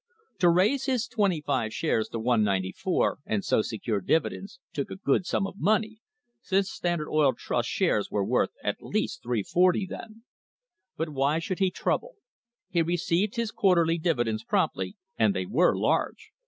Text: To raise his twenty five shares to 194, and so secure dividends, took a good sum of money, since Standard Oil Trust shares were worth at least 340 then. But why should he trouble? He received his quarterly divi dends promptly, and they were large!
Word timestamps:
To 0.39 0.49
raise 0.49 0.85
his 0.85 1.05
twenty 1.07 1.41
five 1.41 1.71
shares 1.75 2.09
to 2.09 2.17
194, 2.19 3.19
and 3.23 3.45
so 3.45 3.61
secure 3.61 4.01
dividends, 4.01 4.59
took 4.73 4.89
a 4.89 4.95
good 4.95 5.27
sum 5.27 5.45
of 5.45 5.59
money, 5.59 5.99
since 6.41 6.71
Standard 6.71 7.07
Oil 7.07 7.33
Trust 7.37 7.69
shares 7.69 8.09
were 8.09 8.25
worth 8.25 8.49
at 8.63 8.81
least 8.81 9.21
340 9.21 9.85
then. 9.85 10.23
But 10.97 11.09
why 11.09 11.37
should 11.37 11.59
he 11.59 11.69
trouble? 11.69 12.15
He 12.71 12.81
received 12.81 13.35
his 13.35 13.51
quarterly 13.51 13.99
divi 13.99 14.23
dends 14.23 14.43
promptly, 14.43 14.97
and 15.19 15.35
they 15.35 15.45
were 15.45 15.77
large! 15.77 16.31